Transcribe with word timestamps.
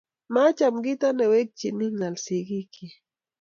Maacham 0.33 0.75
kito 0.85 1.09
ne 1.13 1.25
wekchini 1.31 1.85
ng'al 1.95 2.15
sigikchich 2.25 2.95